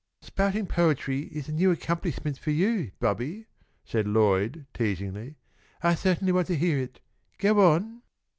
"Spouting 0.23 0.65
poetry 0.65 1.25
is 1.27 1.47
a 1.47 1.51
new 1.51 1.69
accomplishment 1.69 2.35
for 2.39 2.49
you, 2.49 2.89
Bobby," 2.99 3.45
said 3.85 4.07
Lloyd, 4.07 4.65
teasingly. 4.73 5.37
"I 5.83 5.93
certainly 5.93 6.33
want 6.33 6.47
to 6.47 6.55
hear 6.57 6.79
it. 6.79 7.01
Go 7.37 7.61
on." 7.71 8.01